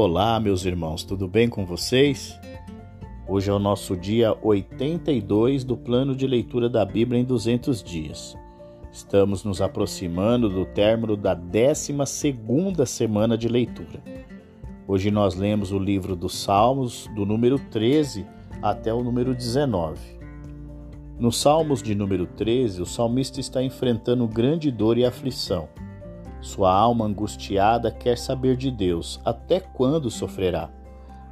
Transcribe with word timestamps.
Olá, 0.00 0.38
meus 0.38 0.64
irmãos, 0.64 1.02
tudo 1.02 1.26
bem 1.26 1.48
com 1.48 1.66
vocês? 1.66 2.38
Hoje 3.26 3.50
é 3.50 3.52
o 3.52 3.58
nosso 3.58 3.96
dia 3.96 4.32
82 4.40 5.64
do 5.64 5.76
plano 5.76 6.14
de 6.14 6.24
leitura 6.24 6.68
da 6.68 6.84
Bíblia 6.84 7.20
em 7.20 7.24
200 7.24 7.82
dias. 7.82 8.38
Estamos 8.92 9.42
nos 9.42 9.60
aproximando 9.60 10.48
do 10.48 10.64
término 10.66 11.16
da 11.16 11.34
12 11.34 11.96
semana 12.86 13.36
de 13.36 13.48
leitura. 13.48 14.00
Hoje 14.86 15.10
nós 15.10 15.34
lemos 15.34 15.72
o 15.72 15.80
livro 15.80 16.14
dos 16.14 16.38
Salmos, 16.44 17.10
do 17.16 17.26
número 17.26 17.58
13 17.58 18.24
até 18.62 18.94
o 18.94 19.02
número 19.02 19.34
19. 19.34 19.98
Nos 21.18 21.40
Salmos 21.40 21.82
de 21.82 21.96
número 21.96 22.24
13, 22.24 22.82
o 22.82 22.86
salmista 22.86 23.40
está 23.40 23.64
enfrentando 23.64 24.28
grande 24.28 24.70
dor 24.70 24.96
e 24.96 25.04
aflição. 25.04 25.68
Sua 26.40 26.72
alma 26.72 27.04
angustiada 27.04 27.90
quer 27.90 28.16
saber 28.16 28.56
de 28.56 28.70
Deus, 28.70 29.20
até 29.24 29.58
quando 29.58 30.10
sofrerá? 30.10 30.70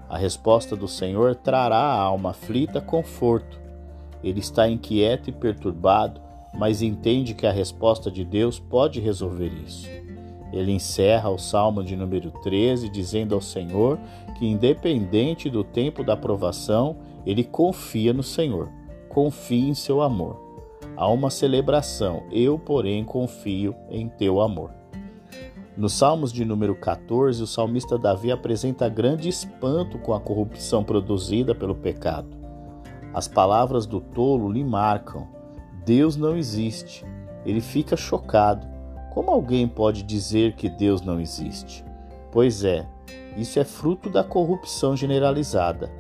A 0.09 0.19
resposta 0.19 0.77
do 0.77 0.88
Senhor 0.88 1.34
trará 1.34 1.78
à 1.78 2.01
alma 2.01 2.30
aflita 2.30 2.80
conforto. 2.80 3.61
Ele 4.23 4.41
está 4.41 4.69
inquieto 4.69 5.30
e 5.30 5.33
perturbado, 5.33 6.20
mas 6.55 6.83
entende 6.83 7.34
que 7.34 7.47
a 7.47 7.52
resposta 7.52 8.11
de 8.11 8.24
Deus 8.24 8.59
pode 8.59 9.00
resolver 9.00 9.52
isso. 9.64 9.88
Ele 10.52 10.73
encerra 10.73 11.28
o 11.28 11.38
Salmo 11.38 11.83
de 11.84 11.97
número 11.97 12.30
13 12.42 12.88
dizendo 12.88 13.34
ao 13.34 13.41
Senhor 13.41 13.98
que, 14.38 14.47
independente 14.47 15.50
do 15.50 15.62
tempo 15.62 16.02
da 16.02 16.16
provação, 16.16 16.97
ele 17.25 17.45
confia 17.45 18.12
no 18.12 18.23
Senhor, 18.23 18.70
confia 19.09 19.69
em 19.69 19.75
seu 19.75 20.00
amor. 20.00 20.41
Há 20.97 21.09
uma 21.09 21.30
celebração, 21.30 22.23
eu, 22.30 22.59
porém, 22.59 23.05
confio 23.05 23.75
em 23.91 24.09
teu 24.09 24.41
amor. 24.41 24.70
Nos 25.76 25.92
Salmos 25.92 26.32
de 26.32 26.42
número 26.42 26.74
14, 26.74 27.42
o 27.42 27.46
salmista 27.46 27.98
Davi 27.98 28.32
apresenta 28.32 28.88
grande 28.88 29.28
espanto 29.28 29.98
com 29.98 30.14
a 30.14 30.20
corrupção 30.20 30.83
produzida 30.83 31.55
pelo 31.55 31.74
pecado. 31.74 32.28
As 33.12 33.28
palavras 33.28 33.84
do 33.84 34.00
tolo 34.00 34.50
lhe 34.50 34.64
marcam: 34.64 35.28
Deus 35.84 36.16
não 36.16 36.34
existe. 36.34 37.05
Ele 37.44 37.60
fica 37.60 37.94
chocado. 37.94 38.66
Como 39.12 39.30
alguém 39.30 39.68
pode 39.68 40.02
dizer 40.02 40.55
que 40.55 40.70
Deus 40.70 41.02
não 41.02 41.20
existe? 41.20 41.84
Pois 42.33 42.64
é, 42.64 42.88
isso 43.36 43.58
é 43.58 43.64
fruto 43.64 44.08
da 44.08 44.24
corrupção 44.24 44.96
generalizada. 44.96 45.92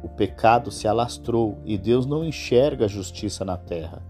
O 0.00 0.08
pecado 0.08 0.70
se 0.70 0.86
alastrou 0.86 1.58
e 1.64 1.76
Deus 1.76 2.06
não 2.06 2.24
enxerga 2.24 2.84
a 2.84 2.88
justiça 2.88 3.44
na 3.44 3.56
terra. 3.56 4.00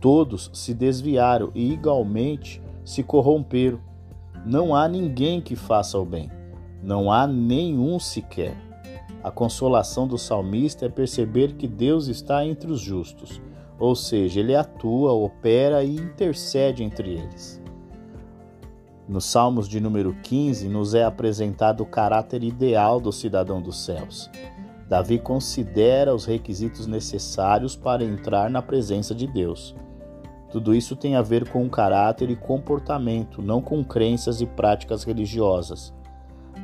Todos 0.00 0.50
se 0.52 0.72
desviaram 0.72 1.50
e 1.52 1.72
igualmente 1.72 2.62
se 2.84 3.02
corromperam. 3.02 3.80
Não 4.46 4.76
há 4.76 4.86
ninguém 4.86 5.40
que 5.40 5.56
faça 5.56 5.98
o 5.98 6.04
bem, 6.04 6.30
não 6.80 7.10
há 7.10 7.26
nenhum 7.26 7.98
sequer. 7.98 8.56
A 9.20 9.28
consolação 9.28 10.06
do 10.06 10.16
salmista 10.16 10.86
é 10.86 10.88
perceber 10.88 11.54
que 11.54 11.66
Deus 11.66 12.06
está 12.06 12.46
entre 12.46 12.70
os 12.70 12.80
justos, 12.80 13.42
ou 13.76 13.96
seja, 13.96 14.38
ele 14.38 14.54
atua, 14.54 15.12
opera 15.12 15.82
e 15.82 15.96
intercede 15.96 16.84
entre 16.84 17.14
eles. 17.14 17.60
Nos 19.08 19.24
Salmos 19.24 19.68
de 19.68 19.80
número 19.80 20.14
15, 20.22 20.68
nos 20.68 20.94
é 20.94 21.02
apresentado 21.02 21.80
o 21.80 21.86
caráter 21.86 22.44
ideal 22.44 23.00
do 23.00 23.10
cidadão 23.10 23.60
dos 23.60 23.84
céus. 23.84 24.30
Davi 24.88 25.18
considera 25.18 26.14
os 26.14 26.24
requisitos 26.24 26.86
necessários 26.86 27.74
para 27.74 28.04
entrar 28.04 28.48
na 28.48 28.62
presença 28.62 29.12
de 29.12 29.26
Deus. 29.26 29.74
Tudo 30.56 30.74
isso 30.74 30.96
tem 30.96 31.16
a 31.16 31.20
ver 31.20 31.50
com 31.50 31.68
caráter 31.68 32.30
e 32.30 32.34
comportamento, 32.34 33.42
não 33.42 33.60
com 33.60 33.84
crenças 33.84 34.40
e 34.40 34.46
práticas 34.46 35.04
religiosas. 35.04 35.92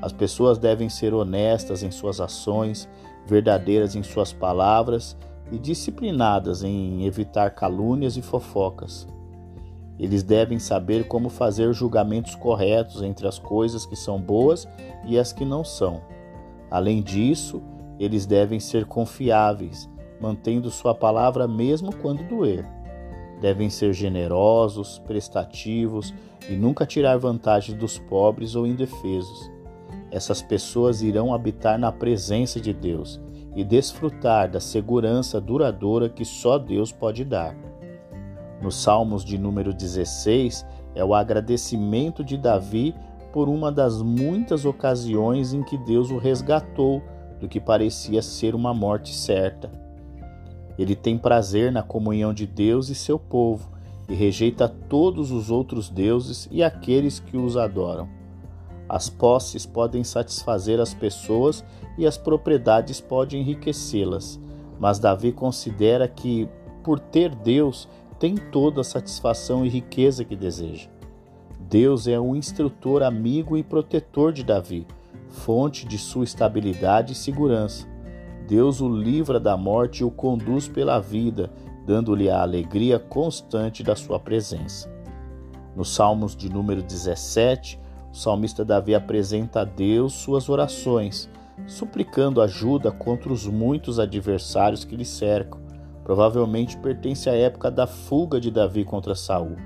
As 0.00 0.14
pessoas 0.14 0.56
devem 0.56 0.88
ser 0.88 1.12
honestas 1.12 1.82
em 1.82 1.90
suas 1.90 2.18
ações, 2.18 2.88
verdadeiras 3.26 3.94
em 3.94 4.02
suas 4.02 4.32
palavras 4.32 5.14
e 5.50 5.58
disciplinadas 5.58 6.62
em 6.62 7.04
evitar 7.04 7.50
calúnias 7.50 8.16
e 8.16 8.22
fofocas. 8.22 9.06
Eles 9.98 10.22
devem 10.22 10.58
saber 10.58 11.06
como 11.06 11.28
fazer 11.28 11.70
julgamentos 11.74 12.34
corretos 12.34 13.02
entre 13.02 13.28
as 13.28 13.38
coisas 13.38 13.84
que 13.84 13.94
são 13.94 14.18
boas 14.18 14.66
e 15.04 15.18
as 15.18 15.34
que 15.34 15.44
não 15.44 15.62
são. 15.62 16.00
Além 16.70 17.02
disso, 17.02 17.62
eles 17.98 18.24
devem 18.24 18.58
ser 18.58 18.86
confiáveis, 18.86 19.86
mantendo 20.18 20.70
sua 20.70 20.94
palavra 20.94 21.46
mesmo 21.46 21.94
quando 21.94 22.26
doer. 22.26 22.66
Devem 23.42 23.68
ser 23.68 23.92
generosos, 23.92 25.00
prestativos 25.00 26.14
e 26.48 26.54
nunca 26.54 26.86
tirar 26.86 27.18
vantagem 27.18 27.76
dos 27.76 27.98
pobres 27.98 28.54
ou 28.54 28.64
indefesos. 28.64 29.50
Essas 30.12 30.40
pessoas 30.40 31.02
irão 31.02 31.34
habitar 31.34 31.76
na 31.76 31.90
presença 31.90 32.60
de 32.60 32.72
Deus 32.72 33.20
e 33.56 33.64
desfrutar 33.64 34.48
da 34.48 34.60
segurança 34.60 35.40
duradoura 35.40 36.08
que 36.08 36.24
só 36.24 36.56
Deus 36.56 36.92
pode 36.92 37.24
dar. 37.24 37.56
Nos 38.62 38.80
Salmos 38.80 39.24
de 39.24 39.36
número 39.36 39.74
16 39.74 40.64
é 40.94 41.04
o 41.04 41.12
agradecimento 41.12 42.22
de 42.22 42.36
Davi 42.36 42.94
por 43.32 43.48
uma 43.48 43.72
das 43.72 44.00
muitas 44.00 44.64
ocasiões 44.64 45.52
em 45.52 45.64
que 45.64 45.76
Deus 45.76 46.12
o 46.12 46.16
resgatou 46.16 47.02
do 47.40 47.48
que 47.48 47.58
parecia 47.58 48.22
ser 48.22 48.54
uma 48.54 48.72
morte 48.72 49.12
certa. 49.12 49.68
Ele 50.82 50.96
tem 50.96 51.16
prazer 51.16 51.70
na 51.70 51.80
comunhão 51.80 52.34
de 52.34 52.44
Deus 52.44 52.88
e 52.88 52.94
seu 52.96 53.16
povo 53.16 53.70
e 54.08 54.14
rejeita 54.14 54.68
todos 54.68 55.30
os 55.30 55.48
outros 55.48 55.88
deuses 55.88 56.48
e 56.50 56.60
aqueles 56.60 57.20
que 57.20 57.36
os 57.36 57.56
adoram. 57.56 58.08
As 58.88 59.08
posses 59.08 59.64
podem 59.64 60.02
satisfazer 60.02 60.80
as 60.80 60.92
pessoas 60.92 61.64
e 61.96 62.04
as 62.04 62.18
propriedades 62.18 63.00
podem 63.00 63.42
enriquecê-las, 63.42 64.40
mas 64.80 64.98
Davi 64.98 65.30
considera 65.30 66.08
que, 66.08 66.48
por 66.82 66.98
ter 66.98 67.32
Deus, 67.32 67.88
tem 68.18 68.34
toda 68.34 68.80
a 68.80 68.84
satisfação 68.84 69.64
e 69.64 69.68
riqueza 69.68 70.24
que 70.24 70.34
deseja. 70.34 70.88
Deus 71.60 72.08
é 72.08 72.18
um 72.18 72.34
instrutor 72.34 73.04
amigo 73.04 73.56
e 73.56 73.62
protetor 73.62 74.32
de 74.32 74.42
Davi, 74.42 74.84
fonte 75.28 75.86
de 75.86 75.96
sua 75.96 76.24
estabilidade 76.24 77.12
e 77.12 77.16
segurança. 77.16 77.91
Deus 78.52 78.82
o 78.82 78.88
livra 78.94 79.40
da 79.40 79.56
morte 79.56 80.00
e 80.00 80.04
o 80.04 80.10
conduz 80.10 80.68
pela 80.68 81.00
vida, 81.00 81.50
dando-lhe 81.86 82.28
a 82.28 82.42
alegria 82.42 82.98
constante 82.98 83.82
da 83.82 83.96
sua 83.96 84.20
presença. 84.20 84.92
Nos 85.74 85.94
Salmos 85.94 86.36
de 86.36 86.50
número 86.50 86.82
17, 86.82 87.80
o 88.12 88.14
salmista 88.14 88.62
Davi 88.62 88.94
apresenta 88.94 89.62
a 89.62 89.64
Deus 89.64 90.12
suas 90.12 90.50
orações, 90.50 91.30
suplicando 91.66 92.42
ajuda 92.42 92.90
contra 92.90 93.32
os 93.32 93.46
muitos 93.46 93.98
adversários 93.98 94.84
que 94.84 94.96
lhe 94.96 95.06
cercam. 95.06 95.58
Provavelmente 96.04 96.76
pertence 96.76 97.30
à 97.30 97.34
época 97.34 97.70
da 97.70 97.86
fuga 97.86 98.38
de 98.38 98.50
Davi 98.50 98.84
contra 98.84 99.14
Saul. 99.14 99.56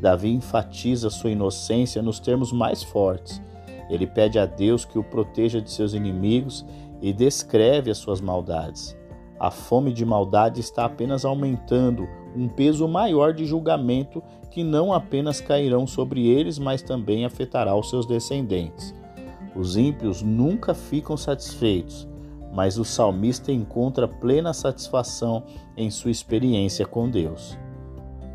Davi 0.00 0.30
enfatiza 0.30 1.10
sua 1.10 1.32
inocência 1.32 2.00
nos 2.00 2.20
termos 2.20 2.52
mais 2.52 2.84
fortes. 2.84 3.42
Ele 3.90 4.06
pede 4.06 4.38
a 4.38 4.46
Deus 4.46 4.84
que 4.84 4.96
o 4.96 5.02
proteja 5.02 5.60
de 5.60 5.72
seus 5.72 5.92
inimigos 5.92 6.64
e 7.00 7.12
descreve 7.12 7.90
as 7.90 7.98
suas 7.98 8.20
maldades. 8.20 8.96
A 9.38 9.50
fome 9.50 9.92
de 9.92 10.04
maldade 10.04 10.60
está 10.60 10.84
apenas 10.84 11.24
aumentando, 11.24 12.08
um 12.34 12.48
peso 12.48 12.88
maior 12.88 13.32
de 13.32 13.44
julgamento 13.44 14.22
que 14.50 14.64
não 14.64 14.92
apenas 14.92 15.40
cairão 15.40 15.86
sobre 15.86 16.26
eles, 16.26 16.58
mas 16.58 16.82
também 16.82 17.24
afetará 17.24 17.74
os 17.76 17.88
seus 17.88 18.04
descendentes. 18.04 18.94
Os 19.54 19.76
ímpios 19.76 20.22
nunca 20.22 20.74
ficam 20.74 21.16
satisfeitos, 21.16 22.08
mas 22.52 22.78
o 22.78 22.84
salmista 22.84 23.52
encontra 23.52 24.08
plena 24.08 24.52
satisfação 24.52 25.44
em 25.76 25.90
sua 25.90 26.10
experiência 26.10 26.84
com 26.84 27.08
Deus. 27.08 27.56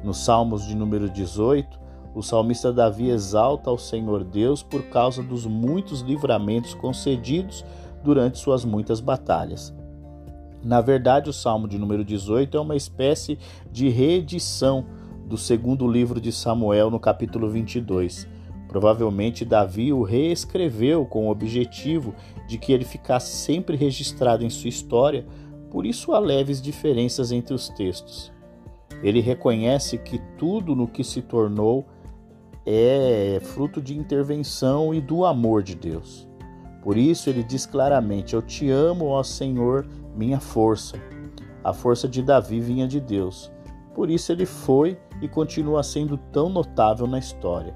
Nos 0.04 0.24
Salmos 0.24 0.66
de 0.66 0.76
número 0.76 1.10
18, 1.10 1.80
o 2.16 2.22
salmista 2.22 2.72
Davi 2.72 3.10
exalta 3.10 3.70
ao 3.70 3.78
Senhor 3.78 4.24
Deus 4.24 4.62
por 4.62 4.84
causa 4.84 5.24
dos 5.24 5.46
muitos 5.46 6.02
livramentos 6.02 6.74
concedidos 6.74 7.66
durante 8.04 8.38
suas 8.38 8.66
muitas 8.66 9.00
batalhas. 9.00 9.74
Na 10.64 10.80
verdade, 10.80 11.30
o 11.30 11.34
Salmo 11.34 11.68
de 11.68 11.78
número 11.78 12.06
18 12.06 12.56
é 12.56 12.60
uma 12.60 12.76
espécie 12.76 13.38
de 13.72 13.90
reedição 13.90 14.86
do 15.26 15.38
segundo 15.38 15.88
livro 15.88 16.22
de 16.22 16.32
Samuel, 16.32 16.90
no 16.90 17.00
capítulo 17.00 17.50
22. 17.50 18.28
Provavelmente 18.68 19.46
Davi 19.46 19.92
o 19.92 20.04
reescreveu 20.04 21.06
com 21.06 21.28
o 21.28 21.32
objetivo 21.32 22.16
de 22.48 22.58
que 22.58 22.72
ele 22.72 22.86
ficasse 22.86 23.36
sempre 23.36 23.76
registrado 23.76 24.44
em 24.44 24.50
sua 24.50 24.70
história, 24.70 25.26
por 25.70 25.86
isso 25.86 26.14
há 26.14 26.20
leves 26.20 26.62
diferenças 26.62 27.32
entre 27.32 27.54
os 27.54 27.70
textos. 27.70 28.32
Ele 29.04 29.20
reconhece 29.20 29.98
que 29.98 30.20
tudo 30.38 30.76
no 30.76 30.88
que 30.88 31.04
se 31.04 31.22
tornou 31.22 31.86
é 32.66 33.40
fruto 33.44 33.82
de 33.82 33.98
intervenção 33.98 34.94
e 34.94 35.02
do 35.02 35.26
amor 35.26 35.62
de 35.62 35.76
Deus. 35.76 36.28
Por 36.84 36.98
isso 36.98 37.30
ele 37.30 37.42
diz 37.42 37.66
claramente: 37.66 38.34
Eu 38.34 38.42
te 38.42 38.70
amo, 38.70 39.06
ó 39.06 39.24
Senhor, 39.24 39.88
minha 40.14 40.40
força. 40.40 40.98
A 41.64 41.72
força 41.72 42.08
de 42.08 42.22
Davi 42.22 42.60
vinha 42.60 42.86
de 42.88 43.00
Deus. 43.00 43.50
Por 43.96 44.10
isso 44.10 44.32
ele 44.32 44.46
foi 44.46 45.00
e 45.22 45.28
continua 45.28 45.82
sendo 45.82 46.18
tão 46.18 46.50
notável 46.50 47.08
na 47.08 47.18
história. 47.18 47.74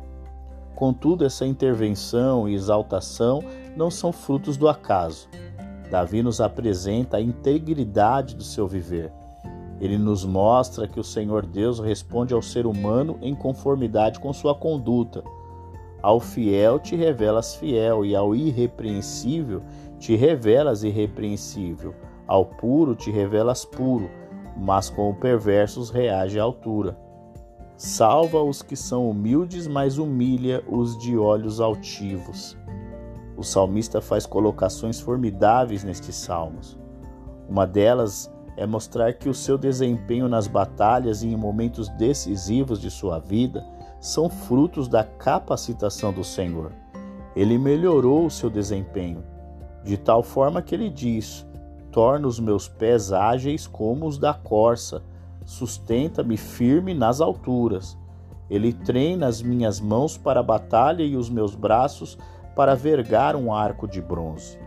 Contudo, 0.76 1.26
essa 1.26 1.46
intervenção 1.46 2.50
e 2.50 2.54
exaltação 2.54 3.42
não 3.76 3.90
são 3.90 4.12
frutos 4.12 4.58
do 4.58 4.68
acaso. 4.68 5.30
Davi 5.90 6.22
nos 6.22 6.42
apresenta 6.42 7.18
a 7.18 7.22
integridade 7.22 8.36
do 8.36 8.44
seu 8.44 8.68
viver. 8.68 9.12
Ele 9.80 9.98
nos 9.98 10.26
mostra 10.26 10.88
que 10.88 11.00
o 11.00 11.04
Senhor 11.04 11.46
Deus 11.46 11.80
responde 11.80 12.34
ao 12.34 12.42
ser 12.42 12.66
humano 12.66 13.18
em 13.22 13.34
conformidade 13.34 14.20
com 14.20 14.34
sua 14.34 14.54
conduta. 14.54 15.24
Ao 16.08 16.22
fiel 16.22 16.80
te 16.80 16.96
revelas 16.96 17.56
fiel, 17.56 18.06
e 18.06 18.16
ao 18.16 18.34
irrepreensível 18.34 19.62
te 20.00 20.16
revelas 20.16 20.82
irrepreensível. 20.82 21.94
Ao 22.26 22.46
puro 22.46 22.96
te 22.96 23.12
revelas 23.12 23.66
puro, 23.66 24.10
mas 24.56 24.90
com 24.90 25.10
o 25.10 25.14
perversos 25.14 25.90
reage 25.90 26.40
à 26.40 26.44
altura. 26.44 26.98
Salva 27.76 28.42
os 28.42 28.62
que 28.62 28.74
são 28.74 29.10
humildes, 29.10 29.68
mas 29.68 29.98
humilha 29.98 30.64
os 30.66 30.98
de 30.98 31.18
olhos 31.18 31.60
altivos. 31.60 32.58
O 33.36 33.44
salmista 33.44 34.00
faz 34.00 34.26
colocações 34.26 35.02
formidáveis 35.02 35.84
nestes 35.84 36.16
salmos. 36.16 36.80
Uma 37.50 37.68
delas 37.68 38.34
é 38.56 38.66
mostrar 38.66 39.12
que 39.12 39.28
o 39.28 39.34
seu 39.34 39.58
desempenho 39.58 40.30
nas 40.30 40.48
batalhas 40.48 41.22
e 41.22 41.28
em 41.28 41.36
momentos 41.36 41.90
decisivos 41.90 42.80
de 42.80 42.90
sua 42.90 43.20
vida 43.20 43.62
são 44.00 44.30
frutos 44.30 44.88
da 44.88 45.04
capacitação 45.04 46.14
do 46.14 46.24
Senhor. 46.24 46.72
Ele 47.36 47.58
melhorou 47.58 48.26
o 48.26 48.32
seu 48.32 48.50
desempenho, 48.50 49.24
de 49.84 49.98
tal 49.98 50.24
forma 50.24 50.62
que 50.62 50.74
ele 50.74 50.90
diz: 50.90 51.46
Torna 51.92 52.28
os 52.28 52.40
meus 52.40 52.68
pés 52.68 53.12
ágeis 53.12 53.66
como 53.68 54.06
os 54.06 54.18
da 54.18 54.34
corça 54.34 55.04
sustenta-me 55.46 56.36
firme 56.36 56.94
nas 56.94 57.22
alturas. 57.22 57.98
Ele 58.50 58.74
treina 58.74 59.28
as 59.28 59.42
minhas 59.42 59.80
mãos 59.80 60.18
para 60.18 60.42
a 60.42 60.44
batalha 60.44 61.04
e 61.04 61.16
os 61.16 61.30
meus 61.30 61.56
braços 61.56 62.18
para 62.56 62.76
vergar 62.76 63.36
um 63.36 63.54
arco 63.54 63.88
de 63.88 64.02
bronze. 64.02 64.60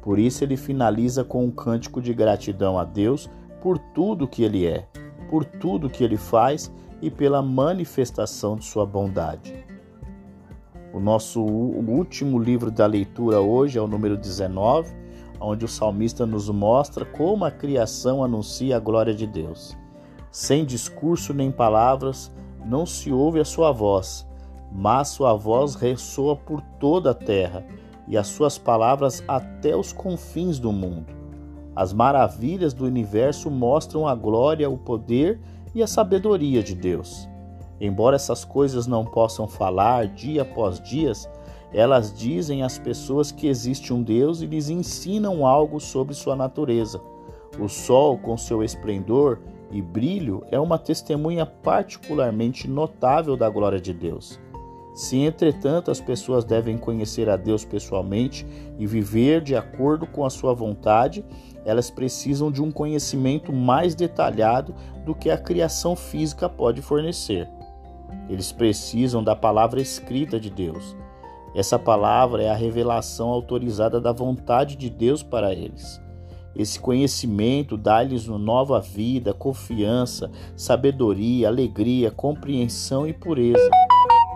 Por 0.00 0.18
isso 0.18 0.42
ele 0.42 0.56
finaliza 0.56 1.24
com 1.24 1.44
um 1.44 1.50
cântico 1.50 2.00
de 2.00 2.12
gratidão 2.14 2.78
a 2.78 2.84
Deus 2.84 3.28
por 3.62 3.78
tudo 3.78 4.28
que 4.28 4.42
ele 4.42 4.66
é, 4.66 4.86
por 5.30 5.44
tudo 5.44 5.90
que 5.90 6.02
ele 6.04 6.16
faz 6.16 6.72
e 7.00 7.10
pela 7.10 7.42
manifestação 7.42 8.56
de 8.56 8.64
sua 8.64 8.86
bondade. 8.86 9.64
O 10.92 11.00
nosso 11.00 11.42
último 11.42 12.38
livro 12.38 12.70
da 12.70 12.86
leitura 12.86 13.40
hoje 13.40 13.78
é 13.78 13.82
o 13.82 13.88
número 13.88 14.16
19, 14.16 14.94
onde 15.40 15.64
o 15.64 15.68
salmista 15.68 16.24
nos 16.24 16.48
mostra 16.48 17.04
como 17.04 17.44
a 17.44 17.50
criação 17.50 18.22
anuncia 18.22 18.76
a 18.76 18.80
glória 18.80 19.12
de 19.12 19.26
Deus. 19.26 19.76
Sem 20.30 20.64
discurso 20.64 21.34
nem 21.34 21.50
palavras, 21.50 22.30
não 22.64 22.86
se 22.86 23.12
ouve 23.12 23.40
a 23.40 23.44
sua 23.44 23.72
voz, 23.72 24.26
mas 24.72 25.08
sua 25.08 25.34
voz 25.34 25.74
ressoa 25.74 26.36
por 26.36 26.60
toda 26.80 27.10
a 27.10 27.14
terra 27.14 27.64
e 28.08 28.16
as 28.16 28.28
suas 28.28 28.58
palavras 28.58 29.22
até 29.26 29.76
os 29.76 29.92
confins 29.92 30.58
do 30.58 30.72
mundo. 30.72 31.12
As 31.74 31.92
maravilhas 31.92 32.72
do 32.72 32.84
universo 32.84 33.50
mostram 33.50 34.06
a 34.06 34.14
glória, 34.14 34.70
o 34.70 34.78
poder 34.78 35.40
e 35.74 35.82
a 35.82 35.86
sabedoria 35.86 36.62
de 36.62 36.74
Deus. 36.74 37.28
Embora 37.80 38.16
essas 38.16 38.44
coisas 38.44 38.86
não 38.86 39.04
possam 39.04 39.48
falar 39.48 40.06
dia 40.06 40.42
após 40.42 40.80
dias, 40.80 41.28
elas 41.72 42.16
dizem 42.16 42.62
às 42.62 42.78
pessoas 42.78 43.32
que 43.32 43.48
existe 43.48 43.92
um 43.92 44.02
Deus 44.02 44.40
e 44.40 44.46
lhes 44.46 44.68
ensinam 44.68 45.44
algo 45.44 45.80
sobre 45.80 46.14
sua 46.14 46.36
natureza. 46.36 47.00
O 47.58 47.68
sol, 47.68 48.16
com 48.16 48.36
seu 48.36 48.62
esplendor, 48.62 49.40
e 49.70 49.82
brilho 49.82 50.44
é 50.52 50.60
uma 50.60 50.78
testemunha 50.78 51.44
particularmente 51.44 52.68
notável 52.68 53.36
da 53.36 53.48
glória 53.48 53.80
de 53.80 53.92
Deus. 53.92 54.40
Se, 54.94 55.18
entretanto, 55.18 55.90
as 55.90 56.00
pessoas 56.00 56.44
devem 56.44 56.78
conhecer 56.78 57.28
a 57.28 57.36
Deus 57.36 57.64
pessoalmente 57.64 58.46
e 58.78 58.86
viver 58.86 59.40
de 59.40 59.56
acordo 59.56 60.06
com 60.06 60.24
a 60.24 60.30
sua 60.30 60.54
vontade, 60.54 61.24
elas 61.64 61.90
precisam 61.90 62.50
de 62.50 62.62
um 62.62 62.70
conhecimento 62.70 63.52
mais 63.52 63.96
detalhado 63.96 64.72
do 65.04 65.12
que 65.12 65.30
a 65.30 65.36
criação 65.36 65.96
física 65.96 66.48
pode 66.48 66.80
fornecer. 66.80 67.50
Eles 68.28 68.52
precisam 68.52 69.22
da 69.22 69.34
palavra 69.34 69.80
escrita 69.80 70.38
de 70.38 70.48
Deus. 70.48 70.96
Essa 71.56 71.78
palavra 71.78 72.44
é 72.44 72.48
a 72.48 72.54
revelação 72.54 73.30
autorizada 73.30 74.00
da 74.00 74.12
vontade 74.12 74.76
de 74.76 74.88
Deus 74.88 75.24
para 75.24 75.52
eles. 75.52 76.00
Esse 76.54 76.78
conhecimento 76.78 77.76
dá-lhes 77.76 78.28
uma 78.28 78.38
nova 78.38 78.80
vida, 78.80 79.34
confiança, 79.34 80.30
sabedoria, 80.56 81.48
alegria, 81.48 82.12
compreensão 82.12 83.08
e 83.08 83.12
pureza. 83.12 83.70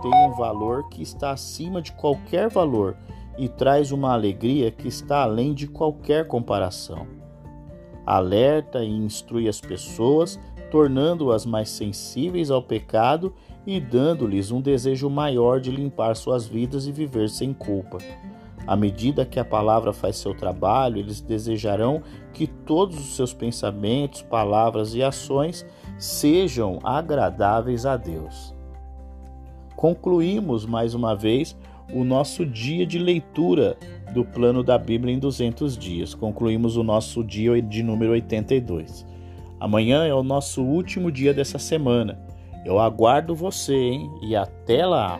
Tem 0.01 0.11
um 0.15 0.31
valor 0.31 0.87
que 0.89 1.01
está 1.01 1.31
acima 1.31 1.81
de 1.81 1.91
qualquer 1.91 2.49
valor 2.49 2.95
e 3.37 3.49
traz 3.49 3.91
uma 3.91 4.13
alegria 4.13 4.71
que 4.71 4.87
está 4.87 5.23
além 5.23 5.53
de 5.53 5.67
qualquer 5.67 6.27
comparação. 6.27 7.05
Alerta 8.05 8.83
e 8.83 8.89
instrui 8.89 9.47
as 9.47 9.59
pessoas, 9.59 10.39
tornando-as 10.71 11.45
mais 11.45 11.69
sensíveis 11.69 12.49
ao 12.49 12.61
pecado 12.61 13.33
e 13.65 13.79
dando-lhes 13.79 14.51
um 14.51 14.61
desejo 14.61 15.09
maior 15.09 15.59
de 15.59 15.69
limpar 15.69 16.15
suas 16.15 16.45
vidas 16.47 16.87
e 16.87 16.91
viver 16.91 17.29
sem 17.29 17.53
culpa. 17.53 17.97
À 18.65 18.75
medida 18.75 19.25
que 19.25 19.39
a 19.39 19.45
palavra 19.45 19.91
faz 19.91 20.15
seu 20.17 20.33
trabalho, 20.33 20.97
eles 20.97 21.19
desejarão 21.21 22.03
que 22.33 22.45
todos 22.45 22.97
os 22.97 23.15
seus 23.15 23.33
pensamentos, 23.33 24.21
palavras 24.21 24.93
e 24.93 25.03
ações 25.03 25.65
sejam 25.97 26.79
agradáveis 26.83 27.85
a 27.85 27.97
Deus. 27.97 28.58
Concluímos 29.79 30.65
mais 30.65 30.93
uma 30.93 31.15
vez 31.15 31.55
o 31.93 32.03
nosso 32.03 32.45
dia 32.45 32.85
de 32.85 32.99
leitura 32.99 33.77
do 34.13 34.25
plano 34.25 34.61
da 34.61 34.77
Bíblia 34.77 35.15
em 35.15 35.17
200 35.17 35.77
dias. 35.77 36.13
Concluímos 36.13 36.75
o 36.75 36.83
nosso 36.83 37.23
dia 37.23 37.61
de 37.61 37.81
número 37.81 38.11
82. 38.11 39.05
Amanhã 39.57 40.05
é 40.05 40.13
o 40.13 40.21
nosso 40.21 40.61
último 40.61 41.09
dia 41.09 41.33
dessa 41.33 41.57
semana. 41.57 42.19
Eu 42.65 42.77
aguardo 42.77 43.33
você, 43.33 43.73
hein? 43.73 44.11
E 44.21 44.35
até 44.35 44.85
lá! 44.85 45.17